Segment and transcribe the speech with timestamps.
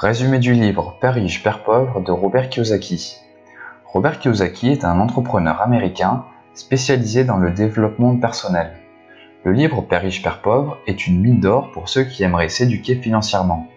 [0.00, 3.18] Résumé du livre Père riche, Père pauvre de Robert Kiyosaki.
[3.84, 8.72] Robert Kiyosaki est un entrepreneur américain spécialisé dans le développement personnel.
[9.44, 12.94] Le livre Père riche, Père pauvre est une mine d'or pour ceux qui aimeraient s'éduquer
[12.94, 13.68] financièrement.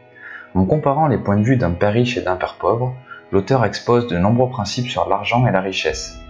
[0.55, 2.95] En comparant les points de vue d'un père riche et d'un père pauvre,
[3.33, 6.21] l'auteur expose de nombreux principes sur l'argent et la richesse.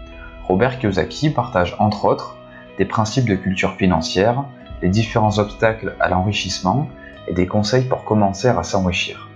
[0.47, 2.35] Robert Kiyosaki partage entre autres
[2.79, 4.43] des principes de culture financière,
[4.81, 6.87] les différents obstacles à l'enrichissement
[7.27, 9.29] et des conseils pour commencer à s'enrichir.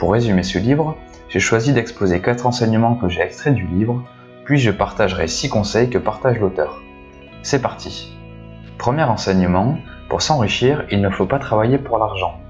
[0.00, 0.96] Pour résumer ce livre,
[1.28, 4.02] j'ai choisi d'exposer quatre enseignements que j'ai extraits du livre,
[4.46, 6.80] puis je partagerai six conseils que partage l'auteur.
[7.42, 8.16] C'est parti.
[8.78, 9.76] Premier enseignement,
[10.08, 12.40] pour s'enrichir, il ne faut pas travailler pour l'argent.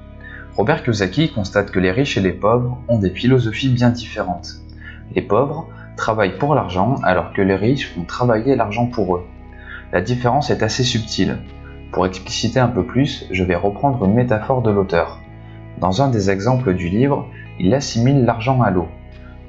[0.57, 4.61] Robert Kiyosaki constate que les riches et les pauvres ont des philosophies bien différentes.
[5.17, 9.27] Les pauvres travaillent pour l'argent alors que les riches font travailler l'argent pour eux.
[9.93, 11.39] La différence est assez subtile.
[11.91, 15.19] Pour expliciter un peu plus, je vais reprendre une métaphore de l'auteur.
[15.79, 17.27] Dans un des exemples du livre,
[17.63, 18.89] il assimile l'argent à l'eau.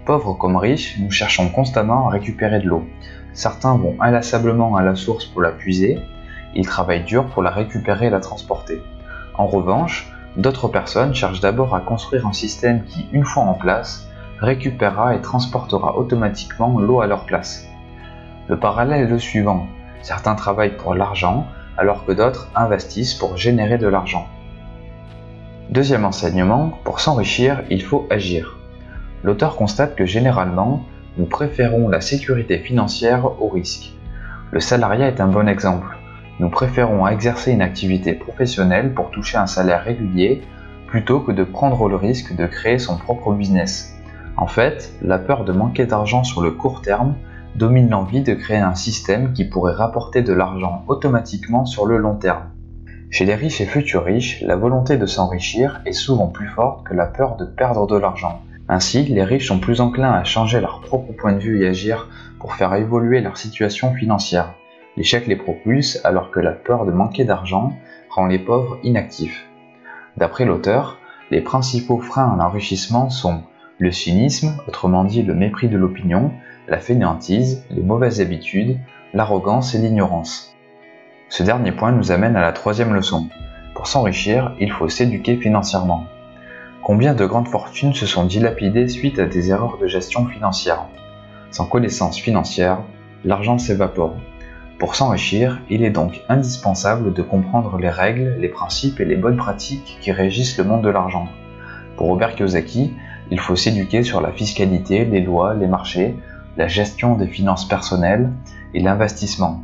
[0.06, 2.84] Pauvres comme riches, nous cherchons constamment à récupérer de l'eau.
[3.34, 5.98] Certains vont inlassablement à la source pour la puiser,
[6.54, 8.82] ils travaillent dur pour la récupérer et la transporter.
[9.36, 14.10] En revanche, d'autres personnes cherchent d'abord à construire un système qui, une fois en place,
[14.40, 17.66] récupérera et transportera automatiquement l'eau à leur place.
[18.50, 19.68] Le parallèle est le suivant.
[20.02, 24.28] Certains travaillent pour l'argent alors que d'autres investissent pour générer de l'argent.
[25.72, 28.58] Deuxième enseignement, pour s'enrichir, il faut agir.
[29.24, 30.86] L'auteur constate que généralement,
[31.18, 33.94] nous préférons la sécurité financière au risque.
[34.52, 35.98] Le salariat est un bon exemple.
[36.42, 40.42] Nous préférons exercer une activité professionnelle pour toucher un salaire régulier
[40.88, 43.96] plutôt que de prendre le risque de créer son propre business.
[44.36, 47.16] En fait, la peur de manquer d'argent sur le court terme
[47.56, 52.16] domine l'envie de créer un système qui pourrait rapporter de l'argent automatiquement sur le long
[52.16, 52.51] terme.
[53.12, 56.94] Chez les riches et futurs riches, la volonté de s'enrichir est souvent plus forte que
[56.94, 58.40] la peur de perdre de l'argent.
[58.70, 62.08] Ainsi, les riches sont plus enclins à changer leur propre point de vue et agir
[62.40, 64.54] pour faire évoluer leur situation financière.
[64.96, 67.74] L'échec les propulse alors que la peur de manquer d'argent
[68.10, 69.46] rend les pauvres inactifs.
[70.16, 70.98] D'après l'auteur,
[71.32, 73.42] les principaux freins à l'enrichissement sont
[73.78, 76.32] le cynisme, autrement dit le mépris de l'opinion,
[76.70, 78.80] la fainéantise, les mauvaises habitudes,
[79.14, 80.56] l'arrogance et l'ignorance.
[81.32, 83.30] Ce dernier point nous amène à la troisième leçon.
[83.74, 86.06] Pour s'enrichir, il faut s'éduquer financièrement.
[86.84, 90.88] Combien de grandes fortunes se sont dilapidées suite à des erreurs de gestion financière?
[91.50, 92.80] Sans connaissance financière,
[93.24, 94.18] l'argent s'évapore.
[94.78, 99.38] Pour s'enrichir, il est donc indispensable de comprendre les règles, les principes et les bonnes
[99.38, 101.30] pratiques qui régissent le monde de l'argent.
[101.96, 102.92] Pour Robert Kiyosaki,
[103.30, 106.14] il faut s'éduquer sur la fiscalité, les lois, les marchés,
[106.58, 108.30] la gestion des finances personnelles
[108.74, 109.64] et l'investissement.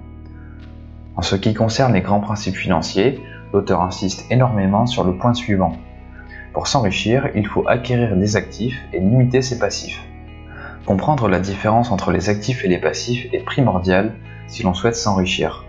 [1.17, 3.19] En ce qui concerne les grands principes financiers,
[3.51, 5.75] l'auteur insiste énormément sur le point suivant.
[6.53, 9.99] Pour s'enrichir, il faut acquérir des actifs et limiter ses passifs.
[10.85, 14.13] Comprendre la différence entre les actifs et les passifs est primordial
[14.47, 15.65] si l'on souhaite s'enrichir.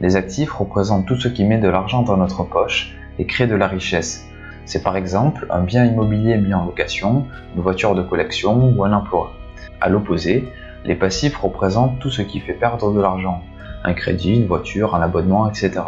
[0.00, 3.56] Les actifs représentent tout ce qui met de l'argent dans notre poche et crée de
[3.56, 4.24] la richesse.
[4.64, 8.92] C'est par exemple un bien immobilier mis en location, une voiture de collection ou un
[8.92, 9.32] emploi.
[9.80, 10.48] A l'opposé,
[10.84, 13.42] les passifs représentent tout ce qui fait perdre de l'argent,
[13.84, 15.82] un crédit, une voiture, un abonnement, etc.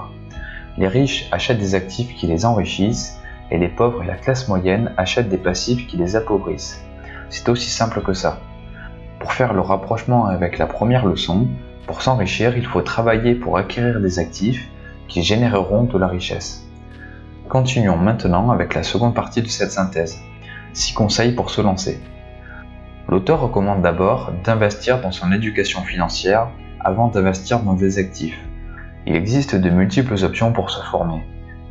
[0.78, 3.18] Les riches achètent des actifs qui les enrichissent
[3.50, 6.84] et les pauvres et la classe moyenne achètent des passifs qui les appauvrissent.
[7.30, 8.40] C'est aussi simple que ça.
[9.18, 11.48] Pour faire le rapprochement avec la première leçon,
[11.86, 14.68] pour s'enrichir, il faut travailler pour acquérir des actifs
[15.08, 16.66] qui généreront de la richesse.
[17.48, 20.18] Continuons maintenant avec la seconde partie de cette synthèse.
[20.74, 22.00] 6 conseils pour se lancer.
[23.08, 26.48] L'auteur recommande d'abord d'investir dans son éducation financière
[26.86, 28.38] avant d'investir dans des actifs.
[29.06, 31.20] Il existe de multiples options pour se former.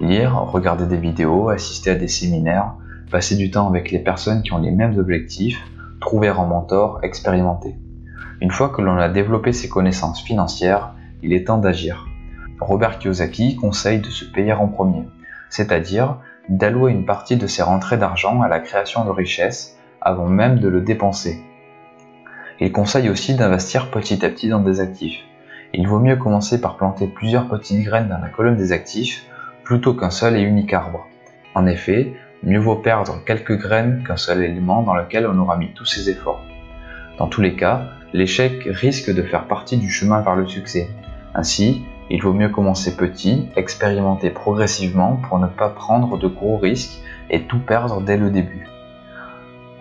[0.02, 2.74] Lire, regarder des vidéos, assister à des séminaires,
[3.10, 5.66] passer du temps avec les personnes qui ont les mêmes objectifs,
[6.02, 7.78] trouver un mentor, expérimenter.
[8.42, 10.94] Une fois que l'on a développé ses connaissances financières,
[11.24, 12.06] il est temps d'agir.
[12.60, 15.08] Robert Kiyosaki conseille de se payer en premier,
[15.50, 16.18] c'est-à-dire
[16.50, 20.68] d'allouer une partie de ses rentrées d'argent à la création de richesses avant même de
[20.68, 21.42] le dépenser.
[22.60, 25.20] Il conseille aussi d'investir petit à petit dans des actifs.
[25.74, 29.26] Il vaut mieux commencer par planter plusieurs petites graines dans la colonne des actifs
[29.66, 31.08] plutôt qu'un seul et unique arbre.
[31.54, 32.14] En effet,
[32.44, 36.10] mieux vaut perdre quelques graines qu'un seul élément dans lequel on aura mis tous ses
[36.10, 36.46] efforts.
[37.18, 40.90] Dans tous les cas, l'échec risque de faire partie du chemin vers le succès.
[41.34, 47.02] Ainsi, il vaut mieux commencer petit, expérimenter progressivement pour ne pas prendre de gros risques
[47.30, 48.68] et tout perdre dès le début.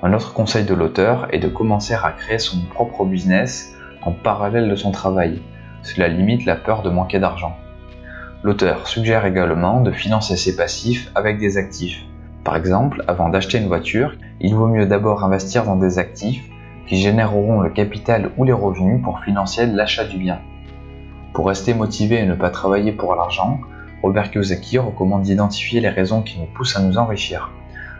[0.06, 4.68] Un autre conseil de l'auteur est de commencer à créer son propre business en parallèle
[4.68, 5.40] de son travail.
[5.82, 7.56] Cela limite la peur de manquer d'argent.
[8.42, 12.04] L'auteur suggère également de financer ses passifs avec des actifs.
[12.44, 16.50] Par exemple, avant d'acheter une voiture, il vaut mieux d'abord investir dans des actifs
[16.86, 20.38] qui généreront le capital ou les revenus pour financer l'achat du bien.
[21.32, 23.58] Pour rester motivé et ne pas travailler pour l'argent,
[24.02, 27.50] Robert Kiyosaki recommande d'identifier les raisons qui nous poussent à nous enrichir.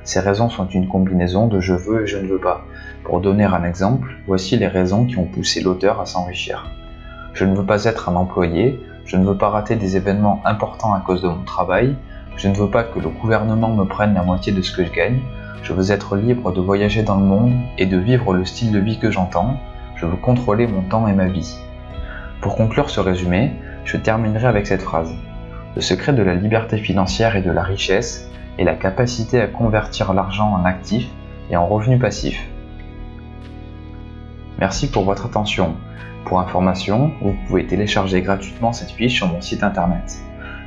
[0.04, 2.66] Ces raisons sont une combinaison de je veux et je ne veux pas.
[3.04, 6.70] Pour donner un exemple, voici les raisons qui ont poussé l'auteur à s'enrichir.
[7.32, 10.92] Je ne veux pas être un employé, je ne veux pas rater des événements importants
[10.92, 11.96] à cause de mon travail,
[12.36, 14.92] je ne veux pas que le gouvernement me prenne la moitié de ce que je
[14.92, 15.20] gagne,
[15.62, 18.78] je veux être libre de voyager dans le monde et de vivre le style de
[18.78, 19.58] vie que j'entends,
[19.96, 21.56] je veux contrôler mon temps et ma vie.
[22.42, 23.52] Pour conclure ce résumé,
[23.86, 25.14] je terminerai avec cette phrase.
[25.76, 28.28] Le secret de la liberté financière et de la richesse
[28.58, 31.08] est la capacité à convertir l'argent en actif
[31.50, 32.40] et en revenu passif.
[34.58, 35.74] Merci pour votre attention.
[36.24, 40.18] Pour information, vous pouvez télécharger gratuitement cette fiche sur mon site internet.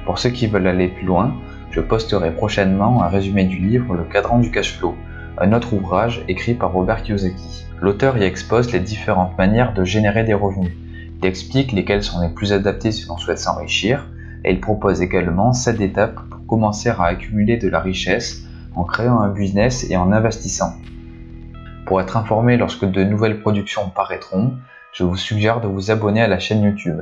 [0.05, 1.33] Pour ceux qui veulent aller plus loin,
[1.71, 4.95] je posterai prochainement un résumé du livre Le cadran du cash flow,
[5.39, 7.65] un autre ouvrage écrit par Robert Kiyosaki.
[7.81, 10.73] L'auteur y expose les différentes manières de générer des revenus.
[11.21, 14.07] Il explique lesquelles sont les plus adaptées si l'on souhaite s'enrichir,
[14.43, 18.43] et il propose également 7 étapes commencer à accumuler de la richesse
[18.75, 20.73] en créant un business et en investissant.
[21.85, 24.53] Pour être informé lorsque de nouvelles productions paraîtront,
[24.93, 27.01] je vous suggère de vous abonner à la chaîne YouTube.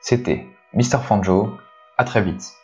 [0.00, 0.98] C'était Mr.
[1.02, 1.56] Fanjo,
[1.96, 2.63] à très vite.